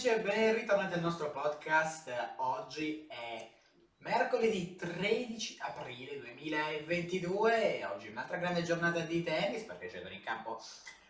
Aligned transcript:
amici 0.00 0.08
e 0.08 0.20
ben 0.20 0.54
ritornati 0.54 0.94
al 0.94 1.00
nostro 1.00 1.30
podcast. 1.30 2.10
Oggi 2.36 3.06
è 3.06 3.50
mercoledì 3.98 4.74
13 4.74 5.58
aprile 5.60 6.18
2022 6.20 7.80
e 7.80 7.84
oggi 7.84 8.06
è 8.06 8.10
un'altra 8.10 8.38
grande 8.38 8.62
giornata 8.62 9.00
di 9.00 9.22
tennis 9.22 9.64
perché 9.64 9.90
scendono 9.90 10.14
in 10.14 10.22
campo 10.22 10.58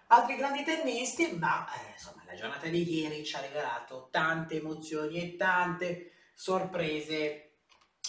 altri 0.09 0.35
grandi 0.35 0.65
tennisti, 0.65 1.37
ma 1.37 1.69
eh, 1.73 1.93
insomma 1.93 2.25
la 2.27 2.35
giornata 2.35 2.67
di 2.67 2.83
ieri 2.99 3.25
ci 3.25 3.37
ha 3.37 3.41
regalato 3.41 4.09
tante 4.11 4.57
emozioni 4.57 5.23
e 5.23 5.37
tante 5.37 6.11
sorprese. 6.35 7.59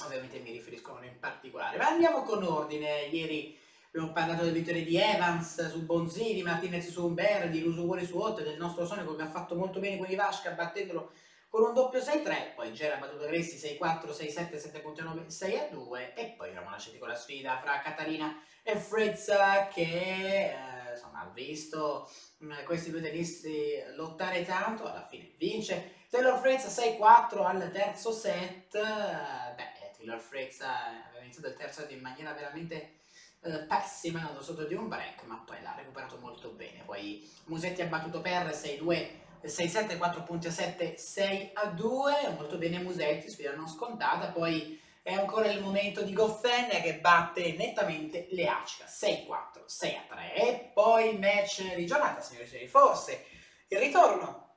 Ovviamente 0.03 0.39
mi 0.39 0.51
riferisco 0.51 0.93
a 0.93 0.97
uno 0.97 1.05
in 1.05 1.19
particolare. 1.19 1.77
Ma 1.77 1.89
andiamo 1.89 2.23
con 2.23 2.43
ordine. 2.43 3.03
Ieri 3.03 3.55
Abbiamo 3.93 4.13
parlato 4.13 4.45
delle 4.45 4.57
vittorie 4.57 4.85
di 4.85 4.95
Evans 4.95 5.69
su 5.69 5.83
Bonzini, 5.83 6.41
Martinez 6.43 6.87
su 6.87 7.05
Umber, 7.05 7.49
di 7.49 7.61
Lusuguri 7.61 8.05
su 8.05 8.17
Otte, 8.17 8.41
del 8.41 8.55
nostro 8.55 8.85
Sonico 8.85 9.17
che 9.17 9.23
ha 9.23 9.29
fatto 9.29 9.53
molto 9.53 9.81
bene 9.81 9.97
con 9.97 10.09
Ivasca 10.09 10.51
battendolo 10.51 11.11
con 11.49 11.63
un 11.63 11.73
doppio 11.73 11.99
6-3, 11.99 12.53
poi 12.55 12.71
Gera 12.71 12.95
ha 12.95 12.99
battuto 12.99 13.25
Gressi 13.25 13.57
6-4, 13.57 14.11
6-7, 14.11 14.81
7.9, 14.95 15.27
6-2 15.27 16.13
e 16.15 16.33
poi 16.37 16.51
eravamo 16.51 16.71
lasciati 16.71 16.99
con 16.99 17.09
la 17.09 17.15
sfida 17.15 17.59
fra 17.59 17.81
Catalina 17.81 18.41
e 18.63 18.77
Fritz 18.77 19.29
che 19.73 19.81
eh, 19.81 20.91
insomma 20.93 21.23
ha 21.23 21.31
visto 21.33 22.09
mh, 22.37 22.63
questi 22.63 22.91
due 22.91 23.01
tennisti 23.01 23.73
lottare 23.97 24.45
tanto, 24.45 24.85
alla 24.85 25.05
fine 25.05 25.33
vince 25.37 26.05
Taylor 26.09 26.39
Fritz 26.39 26.63
6-4 26.79 27.45
al 27.45 27.69
terzo 27.73 28.13
set, 28.13 28.71
beh 28.71 29.91
Taylor 29.97 30.19
Fritz 30.19 30.61
aveva 30.61 31.21
iniziato 31.23 31.49
il 31.49 31.55
terzo 31.55 31.81
set 31.81 31.91
in 31.91 31.99
maniera 31.99 32.31
veramente 32.31 32.99
eh, 33.43 33.59
pessima, 33.63 34.37
è 34.37 34.43
sotto 34.43 34.65
di 34.65 34.73
un 34.73 34.87
break, 34.87 35.23
ma 35.23 35.41
poi 35.45 35.61
l'ha 35.61 35.73
recuperato 35.75 36.17
molto 36.19 36.49
bene. 36.49 36.83
Poi 36.85 37.27
Musetti 37.45 37.81
ha 37.81 37.87
battuto 37.87 38.21
per 38.21 38.47
6-2, 38.47 39.09
6-7, 39.43 39.97
4 39.97 40.23
punti 40.23 40.47
a 40.47 40.51
7, 40.51 40.97
6 40.97 41.51
a 41.53 41.65
2, 41.67 42.13
molto 42.35 42.57
bene 42.57 42.79
Musetti, 42.79 43.29
sfida 43.29 43.55
non 43.55 43.67
scontata. 43.67 44.27
Poi 44.27 44.79
è 45.01 45.13
ancora 45.13 45.49
il 45.49 45.61
momento 45.61 46.03
di 46.03 46.13
Goffen 46.13 46.69
che 46.69 46.99
batte 46.99 47.53
nettamente 47.53 48.27
le 48.31 48.47
Acica 48.47 48.85
6-4, 48.85 49.65
6 49.65 49.95
a 49.95 50.13
3. 50.15 50.33
E 50.35 50.71
poi 50.73 51.17
match 51.17 51.73
di 51.73 51.85
giornata, 51.87 52.21
signori 52.21 52.45
e 52.45 52.47
signori, 52.47 52.67
forse 52.67 53.25
il 53.69 53.79
ritorno 53.79 54.49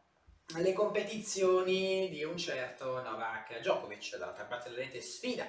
alle 0.55 0.75
competizioni 0.75 2.11
di 2.11 2.23
un 2.23 2.37
certo 2.37 3.01
Novak 3.01 3.61
Djokovic, 3.61 4.11
dall'altra 4.19 4.45
parte 4.45 4.69
della 4.69 4.83
rete 4.83 5.01
sfida 5.01 5.47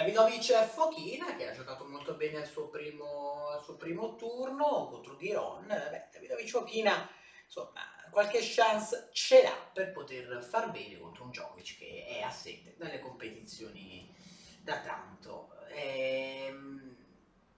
Davidovic 0.00 0.64
Fochina 0.64 1.36
che 1.36 1.46
ha 1.46 1.52
giocato 1.52 1.84
molto 1.86 2.14
bene 2.14 2.38
al 2.38 2.46
suo 2.46 2.68
primo, 2.68 3.48
al 3.48 3.62
suo 3.62 3.76
primo 3.76 4.16
turno 4.16 4.88
contro 4.88 5.14
Ghiron. 5.14 5.66
Davidovic 6.10 6.48
Fochina, 6.48 7.06
insomma, 7.44 7.82
qualche 8.10 8.38
chance 8.40 9.10
ce 9.12 9.42
l'ha 9.42 9.70
per 9.74 9.92
poter 9.92 10.42
far 10.42 10.70
bene 10.70 10.98
contro 10.98 11.24
un 11.24 11.30
Djokovic 11.30 11.76
che 11.76 12.06
è 12.06 12.22
assente 12.22 12.76
dalle 12.78 12.98
competizioni 13.00 14.10
da 14.62 14.80
tanto. 14.80 15.50
E, 15.68 16.46
ehm, 16.46 16.96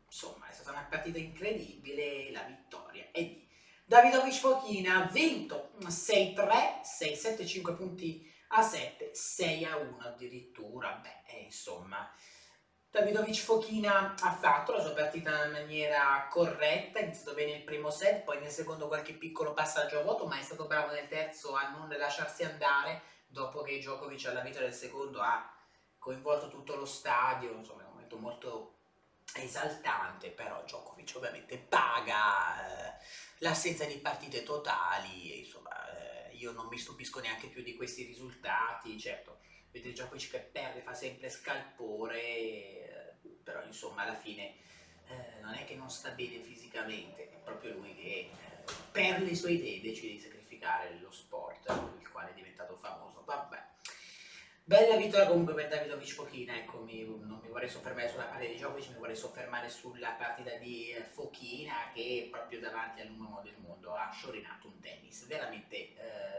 insomma, 0.07 0.49
è 0.49 0.53
stata 0.53 0.73
una 0.73 0.87
partita 0.91 1.19
incredibile, 1.19 2.33
la 2.33 2.43
vittoria 2.43 3.07
è 3.13 3.23
di 3.23 3.47
Davidovic 3.85 4.35
Fochina, 4.35 5.05
ha 5.05 5.07
vinto 5.13 5.75
6-3, 5.79 6.81
6-7, 6.83 7.47
5 7.47 7.75
punti 7.75 8.32
a 8.55 8.63
7, 8.63 9.15
6 9.15 9.65
a 9.65 9.77
1 9.77 9.99
addirittura. 10.01 11.01
Beh, 11.03 11.23
eh, 11.27 11.43
insomma, 11.45 12.11
Davidovic 12.91 13.37
Fochina 13.37 14.15
ha 14.21 14.33
fatto 14.33 14.73
la 14.73 14.83
sua 14.83 14.93
partita 14.93 15.47
in 15.47 15.53
maniera 15.53 16.27
corretta, 16.31 16.99
ha 16.99 17.03
iniziato 17.03 17.35
bene 17.35 17.53
il 17.53 17.65
primo 17.65 17.91
set, 17.91 18.23
poi 18.23 18.41
nel 18.41 18.51
secondo 18.51 18.89
qualche 18.89 19.15
piccolo 19.15 19.55
passaggio 19.55 19.99
a 19.99 20.03
vuoto, 20.03 20.27
ma 20.27 20.39
è 20.39 20.43
stato 20.43 20.67
bravo 20.67 20.93
nel 20.93 21.09
terzo 21.09 21.55
a 21.55 21.71
non 21.71 21.89
lasciarsi 21.89 22.45
andare, 22.45 23.03
dopo 23.27 23.63
che 23.63 23.79
Djokovic 23.79 24.27
alla 24.27 24.43
vita 24.43 24.61
del 24.61 24.75
secondo 24.75 25.23
ha 25.23 25.51
coinvolto 25.99 26.49
tutto 26.49 26.75
lo 26.77 26.85
stadio, 26.85 27.53
insomma 27.53 27.83
è 27.83 27.87
un 27.87 27.93
momento 27.93 28.19
molto 28.19 28.75
esaltante, 29.37 30.29
però 30.29 30.63
Djokovic 30.63 31.13
ovviamente 31.17 31.57
paga 31.57 32.67
eh, 32.67 32.95
l'assenza 33.39 33.87
di 33.87 33.97
partite 33.97 34.43
totali, 34.43 35.39
insomma 35.39 35.71
io 36.43 36.53
non 36.53 36.67
mi 36.67 36.77
stupisco 36.77 37.21
neanche 37.21 37.47
più 37.47 37.63
di 37.63 37.77
questi 37.77 38.05
risultati, 38.05 38.99
certo, 38.99 39.39
vedete 39.71 39.93
Djokovic 39.93 40.31
che 40.31 40.39
perde 40.39 40.81
fa 40.81 40.93
sempre 40.93 41.31
scalpore, 41.31 42.21
eh, 42.21 43.15
però 43.45 43.63
insomma 43.65 44.03
alla 44.03 44.17
fine 44.17 44.57
eh, 45.07 45.41
non 45.41 45.55
è 45.55 45.65
che 45.65 45.77
non 45.77 45.89
sta 45.89 46.11
bene 46.11 46.41
fisicamente, 46.41 47.31
è 47.31 47.37
proprio 47.45 47.75
lui 47.75 47.95
che 47.95 48.03
eh, 48.03 48.31
per 48.91 49.23
le 49.23 49.35
sue 49.35 49.53
idee 49.53 49.81
decide 49.81 50.13
di 50.13 50.21
sacrificare 50.21 50.99
lo 51.01 51.13
sport, 51.13 51.69
il 52.01 52.11
quale 52.11 52.31
è 52.31 52.35
diventato 52.35 52.77
famoso, 52.77 53.23
vabbè. 53.25 53.71
Bella 54.65 54.97
vittoria 54.97 55.27
comunque 55.27 55.55
per 55.55 55.69
Davidovic 55.69 56.13
Fochina, 56.13 56.57
ecco, 56.57 56.83
mi, 56.83 57.05
non 57.05 57.41
mi 57.43 57.49
vorrei 57.49 57.69
soffermare 57.69 58.09
sulla 58.09 58.25
partita 58.25 58.49
di 58.49 58.57
Djokovic, 58.57 58.89
mi 58.91 58.99
vorrei 58.99 59.17
soffermare 59.17 59.69
sulla 59.69 60.11
partita 60.11 60.55
di 60.55 60.95
Fochina 61.11 61.91
che 61.93 62.29
proprio 62.31 62.61
davanti 62.61 63.01
al 63.01 63.11
numero 63.11 63.43
del 63.43 63.57
mondo 63.59 63.93
ha 63.95 64.11
sciorinato 64.13 64.69
un 64.69 64.79
tennis 64.79 65.27
veramente 65.27 65.77
eh. 65.77 66.32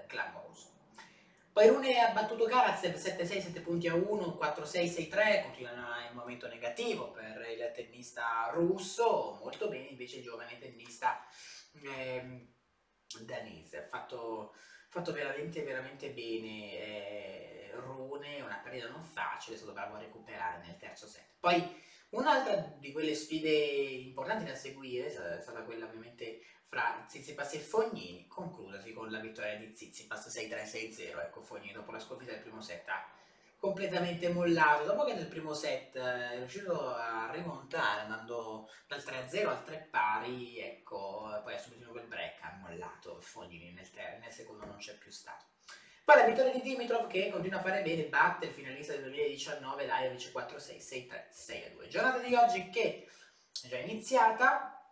Poi 1.53 1.67
Rune 1.67 1.99
ha 1.99 2.11
battuto 2.13 2.45
Karatsev 2.45 2.95
7-6, 2.95 3.25
7 3.25 3.59
punti 3.59 3.87
a 3.87 3.93
1, 3.93 4.39
4-6, 4.41 5.07
6-3, 5.07 5.43
continua 5.43 5.69
il 6.09 6.15
momento 6.15 6.47
negativo 6.47 7.11
per 7.11 7.45
il 7.47 7.71
tennista 7.75 8.49
russo, 8.53 9.37
molto 9.39 9.69
bene 9.69 9.85
invece 9.85 10.17
il 10.17 10.23
giovane 10.23 10.57
tennista 10.57 11.23
eh, 11.83 12.47
danese, 13.21 13.83
ha 13.83 13.87
fatto, 13.87 14.55
fatto, 14.89 15.11
veramente, 15.11 15.61
veramente 15.61 16.09
bene. 16.09 16.71
Eh, 16.71 17.71
Rune, 17.75 18.41
una 18.41 18.59
partita 18.63 18.89
non 18.89 19.03
facile, 19.03 19.55
è 19.55 19.59
stato 19.59 19.73
bravo 19.73 19.95
a 19.95 19.99
recuperare 19.99 20.65
nel 20.65 20.77
terzo 20.77 21.05
set. 21.05 21.35
Poi 21.39 21.63
un'altra 22.09 22.55
di 22.79 22.91
quelle 22.91 23.13
sfide 23.13 23.49
importanti 23.49 24.45
da 24.45 24.55
seguire 24.55 25.05
è 25.05 25.39
stata 25.39 25.61
quella 25.61 25.85
ovviamente 25.85 26.41
fra 26.73 27.05
Zizipas 27.07 27.53
e 27.53 27.59
Fognini, 27.59 28.27
conclusasi 28.27 28.93
con 28.93 29.11
la 29.11 29.19
vittoria 29.19 29.55
di 29.57 29.75
Zizipas 29.75 30.27
6-3-6-0. 30.27 31.19
Ecco, 31.19 31.41
Fognini 31.43 31.71
dopo 31.71 31.91
la 31.91 31.99
sconfitta 31.99 32.31
del 32.31 32.41
primo 32.41 32.61
set 32.61 32.89
ha 32.89 33.07
completamente 33.59 34.29
mollato. 34.29 34.83
Dopo 34.83 35.03
che 35.03 35.13
nel 35.13 35.27
primo 35.27 35.53
set 35.53 35.95
eh, 35.95 36.31
è 36.31 36.37
riuscito 36.37 36.95
a 36.95 37.29
rimontare 37.31 38.01
andando 38.01 38.67
dal 38.87 39.03
3-0 39.05 39.47
al 39.47 39.63
3 39.63 39.87
pari, 39.91 40.57
ecco, 40.57 41.39
poi 41.43 41.53
ha 41.53 41.59
subito 41.59 41.91
quel 41.91 42.07
break, 42.07 42.41
ha 42.41 42.57
mollato 42.59 43.21
Fognini 43.21 43.71
nel, 43.71 43.87
nel 44.19 44.31
secondo 44.31 44.65
non 44.65 44.77
c'è 44.77 44.97
più 44.97 45.11
stato. 45.11 45.45
Poi 46.03 46.15
la 46.15 46.25
vittoria 46.25 46.53
di 46.53 46.61
Dimitrov 46.61 47.05
che 47.05 47.29
continua 47.29 47.59
a 47.59 47.61
fare 47.61 47.83
bene, 47.83 48.05
batte 48.05 48.47
il 48.47 48.51
finalista 48.51 48.93
del 48.93 49.03
2019 49.03 49.85
Lajovic 49.85 50.31
4-6, 50.33 50.77
6-3, 50.79 51.77
6-2. 51.77 51.87
Giornata 51.87 52.17
di 52.17 52.33
oggi 52.33 52.67
che 52.71 53.07
è 53.61 53.67
già 53.67 53.77
iniziata 53.77 54.82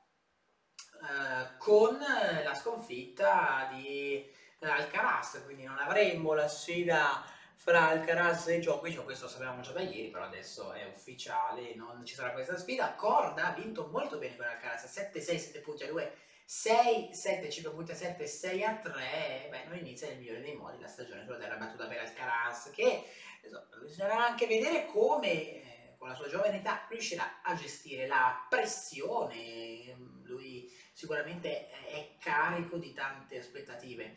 eh, 1.01 1.57
con 1.57 1.97
la 1.97 2.53
sconfitta 2.53 3.69
di 3.73 4.29
Alcaraz, 4.59 5.41
quindi 5.43 5.63
non 5.63 5.77
avremmo 5.77 6.33
la 6.33 6.47
sfida 6.47 7.23
fra 7.55 7.89
Alcaraz 7.89 8.47
e 8.47 8.59
Djokovic, 8.59 9.03
questo 9.03 9.25
lo 9.25 9.31
sapevamo 9.31 9.61
già 9.61 9.71
da 9.71 9.81
ieri, 9.81 10.09
però 10.09 10.25
adesso 10.25 10.71
è 10.73 10.85
ufficiale, 10.85 11.75
non 11.75 12.03
ci 12.05 12.15
sarà 12.15 12.31
questa 12.31 12.57
sfida. 12.57 12.93
Corda 12.93 13.47
ha 13.47 13.53
vinto 13.53 13.87
molto 13.91 14.17
bene 14.17 14.35
con 14.35 14.45
Alcaraz, 14.45 14.85
7-6, 14.85 15.19
7 15.19 15.59
punti 15.59 15.83
a 15.83 15.87
2 15.87 16.15
6, 16.53 17.13
7, 17.13 17.47
5.7, 17.47 18.25
6 18.25 18.63
a 18.65 18.75
3, 18.75 19.47
beh, 19.49 19.63
non 19.69 19.77
inizia 19.77 20.07
nel 20.07 20.17
migliore 20.17 20.41
dei 20.41 20.53
modi 20.53 20.81
la 20.81 20.87
stagione 20.89 21.23
sulla 21.23 21.37
terra 21.37 21.55
battuta 21.55 21.87
per 21.87 21.99
Alcaraz, 21.99 22.71
che 22.71 23.05
insomma, 23.41 23.65
bisognerà 23.79 24.25
anche 24.25 24.47
vedere 24.47 24.85
come 24.87 25.31
eh, 25.31 25.60
con 26.01 26.09
la 26.09 26.15
sua 26.15 26.29
giovane 26.29 26.57
età 26.57 26.87
riuscirà 26.89 27.43
a 27.43 27.53
gestire 27.53 28.07
la 28.07 28.47
pressione, 28.49 29.95
lui 30.23 30.67
sicuramente 30.93 31.69
è 31.69 32.15
carico 32.17 32.77
di 32.77 32.91
tante 32.91 33.37
aspettative, 33.37 34.15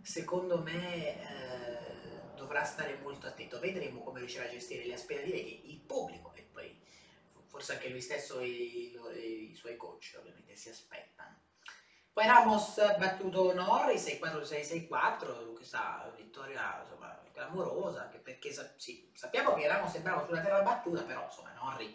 secondo 0.00 0.62
me 0.62 1.20
eh, 1.20 2.36
dovrà 2.36 2.62
stare 2.62 3.00
molto 3.02 3.26
attento, 3.26 3.58
vedremo 3.58 4.04
come 4.04 4.20
riuscirà 4.20 4.44
a 4.44 4.48
gestire 4.48 4.84
le 4.84 4.94
aspettative 4.94 5.42
che 5.42 5.60
il 5.64 5.80
pubblico 5.80 6.32
e 6.34 6.42
poi 6.42 6.80
forse 7.46 7.72
anche 7.72 7.88
lui 7.88 8.00
stesso 8.00 8.38
e 8.38 8.46
i, 8.46 9.50
i 9.50 9.56
suoi 9.56 9.76
coach 9.76 10.14
ovviamente 10.16 10.54
si 10.54 10.68
aspettano. 10.68 11.40
Poi 12.12 12.26
Ramos 12.26 12.76
battuto 12.96 13.52
Norri 13.52 13.96
6-4-6-6-4, 13.96 15.52
questa 15.52 16.14
vittoria 16.16 16.80
insomma, 16.80 17.23
clamorosa, 17.34 18.04
anche 18.04 18.18
perché 18.18 18.54
sì, 18.76 19.10
sappiamo 19.12 19.54
che 19.54 19.66
Ramos 19.66 19.92
è 19.94 20.00
bravo 20.00 20.24
sulla 20.24 20.40
terra 20.40 20.62
battuta, 20.62 21.02
però 21.02 21.24
insomma 21.24 21.52
Norri 21.52 21.94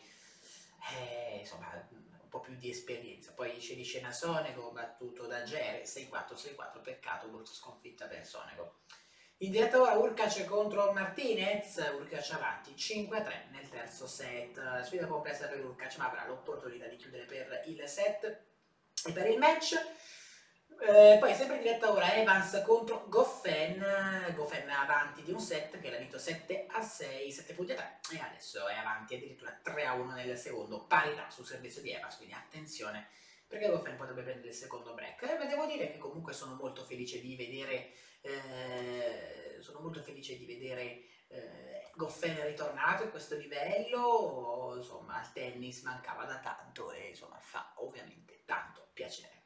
eh, 0.91 1.37
insomma, 1.39 1.67
un 1.91 2.29
po' 2.29 2.41
più 2.41 2.55
di 2.55 2.69
esperienza. 2.69 3.31
Poi 3.31 3.57
c'è 3.57 3.75
di 3.75 3.83
scena 3.83 4.11
Sonego 4.11 4.71
battuto 4.71 5.25
da 5.25 5.43
Gere 5.43 5.83
6-4-6-4, 5.83 6.81
peccato 6.81 7.27
brutta 7.27 7.51
sconfitta 7.51 8.05
per 8.07 8.25
Sonego. 8.25 8.81
In 9.41 9.51
diretta 9.51 9.79
ora 9.79 9.93
Urkac 9.93 10.43
contro 10.45 10.91
Martinez, 10.91 11.77
Urkac 11.97 12.31
avanti 12.31 12.73
5-3 12.73 13.51
nel 13.51 13.69
terzo 13.69 14.05
set, 14.05 14.81
sfida 14.81 15.07
complessa 15.07 15.47
per 15.47 15.63
Urkac 15.63 15.97
ma 15.97 16.07
avrà 16.07 16.27
l'opportunità 16.27 16.87
di 16.87 16.97
chiudere 16.97 17.23
per 17.23 17.63
il 17.65 17.81
set 17.87 18.25
e 19.05 19.11
per 19.13 19.29
il 19.29 19.37
match 19.37 19.75
Eh, 20.81 21.17
poi 21.19 21.35
sempre 21.35 21.57
in 21.57 21.61
diretta 21.61 21.91
ora 21.91 22.13
Evans 22.13 22.61
contro 22.65 23.05
Goffen, 23.09 24.33
Goffen 24.33 24.69
avanti 24.69 25.23
di 25.23 25.31
un 25.31 25.39
set 25.39 25.77
che 25.79 25.89
l'ha 25.89 25.97
vinto 25.97 26.17
7 26.17 26.67
a 26.69 26.81
6, 26.81 27.31
7 27.31 27.53
punti 27.53 27.73
a 27.73 27.75
3 27.75 28.17
e 28.17 28.19
adesso 28.19 28.65
è 28.67 28.75
avanti 28.75 29.15
addirittura 29.15 29.57
3 29.61 29.85
a 29.85 29.93
1 29.93 30.13
nel 30.13 30.37
secondo, 30.37 30.85
parità 30.85 31.29
sul 31.29 31.45
servizio 31.45 31.81
di 31.81 31.91
Evans, 31.91 32.15
quindi 32.15 32.33
attenzione 32.33 33.09
perché 33.49 33.67
Goffen 33.67 33.97
potrebbe 33.97 34.21
prendere 34.21 34.49
il 34.49 34.53
secondo 34.53 34.93
break. 34.93 35.23
Eh, 35.23 35.37
ma 35.37 35.45
devo 35.45 35.65
dire 35.65 35.91
che 35.91 35.97
comunque 35.97 36.33
sono 36.33 36.53
molto 36.53 36.83
felice 36.85 37.19
di 37.19 37.35
vedere, 37.35 37.91
eh, 38.21 39.57
sono 39.59 39.79
molto 39.79 40.01
felice 40.01 40.37
di 40.37 40.45
vedere 40.45 41.01
eh, 41.29 41.89
Goffen 41.95 42.45
ritornato 42.45 43.03
a 43.03 43.07
questo 43.07 43.35
livello, 43.35 44.75
insomma 44.77 45.19
al 45.19 45.33
tennis 45.33 45.81
mancava 45.81 46.25
da 46.25 46.37
tanto 46.37 46.91
e 46.91 47.09
insomma 47.09 47.39
fa 47.39 47.73
ovviamente 47.77 48.43
tanto 48.45 48.87
piacere. 48.93 49.38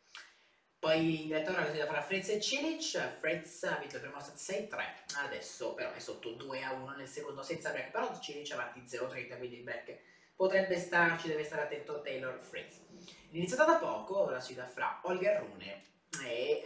Poi 0.83 1.21
in 1.21 1.27
direttore 1.27 1.61
la 1.61 1.69
sfida 1.69 1.85
fra 1.85 2.01
Fritz 2.01 2.27
e 2.27 2.41
Cilic, 2.41 3.17
Fritz 3.17 3.63
ha 3.63 3.77
vinto 3.77 3.95
il 3.95 4.01
primo 4.01 4.19
set 4.19 4.67
6-3, 4.69 5.23
adesso 5.23 5.73
però 5.73 5.93
è 5.93 5.99
sotto 5.99 6.31
2-1 6.31 6.97
nel 6.97 7.07
secondo 7.07 7.41
senza 7.41 7.69
break, 7.71 7.91
però 7.91 8.19
Cilic 8.19 8.51
avanti 8.51 8.81
0-30, 8.81 9.37
quindi 9.37 9.59
il 9.59 9.63
break 9.63 9.97
potrebbe 10.35 10.77
starci, 10.77 11.29
deve 11.29 11.45
stare 11.45 11.61
attento 11.61 12.01
Taylor 12.01 12.37
Fritz. 12.37 12.81
È 12.99 13.37
iniziata 13.37 13.63
da 13.63 13.75
poco 13.77 14.29
la 14.29 14.41
sfida 14.41 14.67
fra 14.67 14.99
Olga 15.03 15.39
Rune 15.39 15.83
e 16.21 16.65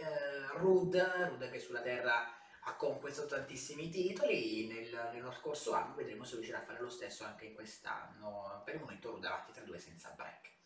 Rud, 0.56 0.96
Rud 0.96 1.48
che 1.52 1.60
sulla 1.60 1.82
terra 1.82 2.28
ha 2.64 2.74
conquistato 2.74 3.28
tantissimi 3.28 3.88
titoli 3.88 4.66
nel, 4.66 5.10
nello 5.12 5.30
scorso 5.30 5.74
anno, 5.74 5.94
vedremo 5.94 6.24
se 6.24 6.34
riuscirà 6.34 6.58
a 6.58 6.64
fare 6.64 6.80
lo 6.80 6.90
stesso 6.90 7.22
anche 7.22 7.52
quest'anno. 7.52 8.62
Per 8.64 8.74
il 8.74 8.80
momento 8.80 9.12
Rud 9.12 9.24
avanti 9.24 9.52
3-2 9.52 9.76
senza 9.76 10.12
break. 10.16 10.57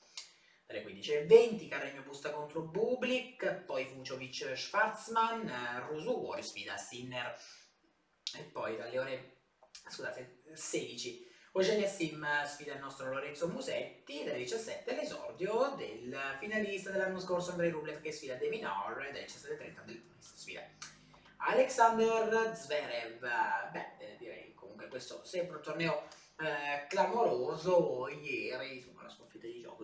Dalle 0.67 0.85
15.20 0.85 1.69
Carregno 1.69 2.03
Busta 2.03 2.31
contro 2.31 2.63
Bublik, 2.63 3.65
poi 3.65 3.87
Vujovic 3.87 4.57
Schwarzman, 4.57 5.87
Rusu 5.89 6.13
War 6.13 6.43
sfida 6.43 6.77
Sinner. 6.77 7.37
E 8.37 8.43
poi 8.45 8.77
dalle 8.77 8.99
ore 8.99 9.37
scusate, 9.89 10.43
16 10.53 11.31
Eugenia 11.55 11.87
Sim 11.87 12.27
sfida 12.47 12.73
il 12.73 12.81
nostro 12.81 13.13
Lorenzo 13.13 13.47
Musetti, 13.49 14.25
dalle 14.25 14.39
17 14.39 14.95
l'esordio 14.95 15.75
del 15.77 16.17
finalista 16.39 16.91
dell'anno 16.91 17.21
scorso 17.21 17.51
Andrei 17.51 17.71
Rublev 17.71 18.01
che 18.01 18.11
sfida 18.11 18.37
De 18.37 18.49
Minor, 18.49 18.95
dalle 18.95 19.27
17.30 19.27 19.85
del 19.85 20.03
sfida 20.19 20.63
Alexander 21.37 22.55
Zverev, 22.57 23.19
beh 23.19 23.97
eh, 23.99 24.17
direi 24.17 24.55
comunque 24.55 24.89
questo 24.89 25.25
sempre 25.25 25.57
un 25.57 25.63
torneo 25.63 26.07
eh, 26.39 26.87
clamoroso, 26.89 28.09
ieri 28.09 28.92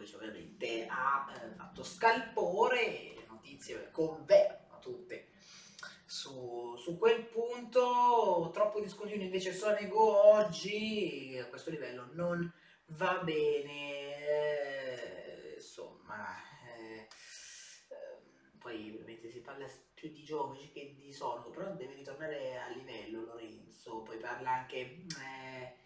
Djokovic 0.08 0.14
ovviamente 0.14 0.86
ha 0.88 1.32
eh, 1.34 1.54
fatto 1.54 1.82
scalpore 1.82 2.86
e 2.86 3.14
le 3.16 3.26
notizie 3.28 3.90
confermano 3.90 4.78
tutte. 4.80 5.28
Su, 6.06 6.74
su, 6.78 6.96
quel 6.96 7.26
punto 7.26 8.50
troppo 8.52 8.80
discontinuo 8.80 9.24
invece 9.24 9.52
Sonego 9.52 10.24
oggi 10.24 11.38
a 11.38 11.46
questo 11.46 11.70
livello 11.70 12.08
non 12.12 12.50
va 12.86 13.18
bene. 13.18 14.16
Eh, 14.26 15.54
insomma 15.56 16.34
eh, 16.78 17.08
eh, 17.88 18.56
poi 18.58 18.90
ovviamente 18.90 19.30
si 19.30 19.40
parla 19.40 19.66
più 19.92 20.10
di 20.10 20.22
Giovici 20.22 20.70
che 20.70 20.94
di 20.94 21.12
Sonego 21.12 21.50
però 21.50 21.74
deve 21.74 21.94
ritornare 21.94 22.56
a 22.56 22.68
livello 22.68 23.24
Lorenzo 23.24 24.00
poi 24.02 24.16
parla 24.16 24.52
anche 24.52 24.78
eh, 24.78 25.77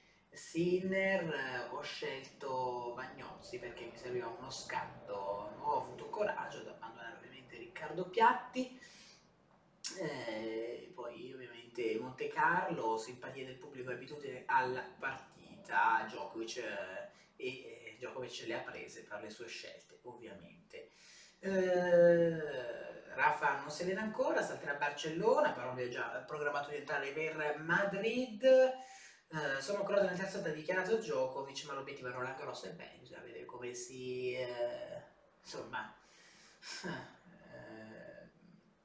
Sinner 0.53 1.71
ho 1.71 1.81
scelto 1.81 2.93
Vagnozzi 2.95 3.59
perché 3.59 3.87
mi 3.87 3.97
serviva 3.97 4.27
uno 4.27 4.51
scatto 4.51 5.15
ho 5.15 5.81
avuto 5.81 6.11
coraggio 6.11 6.59
ad 6.59 6.67
abbandonare 6.67 7.17
ovviamente 7.17 7.57
Riccardo 7.57 8.11
Piatti 8.11 8.79
eh, 9.99 10.93
poi 10.95 11.33
ovviamente 11.33 11.99
Monte 11.99 12.29
Carlo, 12.29 12.99
simpatia 12.99 13.47
del 13.47 13.57
pubblico 13.57 13.93
abitudine 13.93 14.43
alla 14.45 14.85
partita, 14.99 16.05
Djokovic, 16.07 16.57
eh, 16.59 17.11
e 17.37 17.49
eh, 17.49 17.95
Djokovic 17.97 18.45
le 18.47 18.55
ha 18.55 18.61
prese 18.61 19.05
per 19.05 19.23
le 19.23 19.31
sue 19.31 19.49
scelte, 19.49 20.01
ovviamente. 20.03 20.91
Eh, 21.39 23.15
Rafa 23.15 23.59
non 23.61 23.71
si 23.71 23.85
vede 23.85 24.01
ancora, 24.01 24.43
salterà 24.43 24.73
a 24.73 24.79
Barcellona, 24.79 25.53
però 25.53 25.71
aveva 25.71 25.91
già 25.91 26.25
programmato 26.27 26.71
di 26.71 26.77
entrare 26.77 27.11
per 27.13 27.59
Madrid. 27.59 28.45
Eh, 29.35 29.63
sono 29.63 29.83
cronato 29.83 30.07
nel 30.07 30.19
terzo 30.19 30.39
ha 30.39 30.49
dichiarato 30.51 30.97
Djokovic, 30.97 31.65
ma 31.65 31.73
l'obiettivo 31.73 32.09
è 32.09 32.13
Roland 32.13 32.37
Garros 32.37 32.65
e 32.65 32.73
beh, 32.73 32.99
bisogna 33.01 33.21
vedere 33.21 33.47
come 33.47 33.73
si... 33.73 34.35
Eh, 34.35 35.03
insomma 35.43 35.97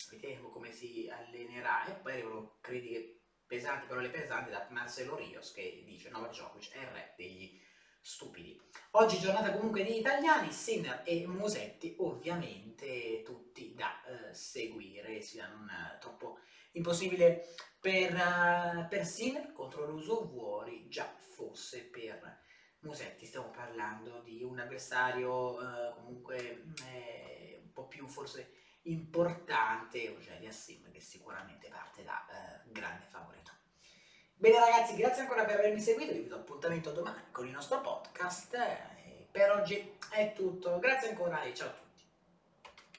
vedremo 0.09 0.49
come 0.49 0.71
si 0.71 1.09
allenerà 1.11 1.85
e 1.85 1.93
poi 1.93 2.13
arrivano 2.13 2.57
critiche 2.61 3.19
pesanti, 3.45 3.87
parole 3.87 4.09
pesanti 4.09 4.49
da 4.49 4.65
Marcelo 4.69 5.15
Rios 5.15 5.51
che 5.51 5.83
dice 5.85 6.09
Novak 6.09 6.31
Djokovic 6.31 6.71
è 6.71 6.79
il 6.79 6.87
re 6.87 7.13
degli 7.17 7.61
stupidi. 8.01 8.59
Oggi 8.91 9.19
giornata 9.19 9.51
comunque 9.51 9.83
di 9.83 9.97
italiani, 9.97 10.51
Sinner 10.51 11.01
e 11.05 11.27
Musetti 11.27 11.95
ovviamente 11.99 13.21
tutti 13.23 13.73
da 13.75 14.01
uh, 14.05 14.33
seguire, 14.33 15.21
sia 15.21 15.47
non 15.47 15.67
uh, 15.69 15.99
troppo 15.99 16.39
impossibile 16.71 17.53
per, 17.87 18.13
uh, 18.13 18.87
per 18.89 19.05
Sinner 19.05 19.53
contro 19.53 19.85
l'uso 19.85 20.27
Vuori, 20.27 20.89
già 20.89 21.09
fosse 21.17 21.85
per 21.85 22.43
Musetti, 22.79 23.25
stiamo 23.25 23.49
parlando 23.49 24.19
di 24.25 24.43
un 24.43 24.59
avversario 24.59 25.55
comunque 25.95 26.65
eh, 26.85 27.61
un 27.63 27.71
po' 27.71 27.87
più 27.87 28.05
forse 28.09 28.51
importante 28.83 30.03
Eugenia 30.03 30.51
Sim 30.51 30.91
che 30.91 30.99
sicuramente 30.99 31.69
parte 31.69 32.03
da 32.03 32.25
eh, 32.29 32.69
grande 32.71 33.05
favorito. 33.05 33.51
Bene 34.35 34.59
ragazzi, 34.59 34.97
grazie 34.97 35.21
ancora 35.21 35.45
per 35.45 35.59
avermi 35.59 35.79
seguito, 35.79 36.11
vi 36.11 36.27
do 36.27 36.35
appuntamento 36.35 36.91
domani 36.91 37.23
con 37.31 37.45
il 37.45 37.53
nostro 37.53 37.79
podcast. 37.79 38.53
Eh, 38.53 39.27
per 39.31 39.51
oggi 39.51 39.97
è 40.11 40.33
tutto, 40.33 40.77
grazie 40.79 41.09
ancora 41.09 41.41
e 41.43 41.53
ciao 41.53 41.69
a 41.69 41.71
tutti. 41.71 41.86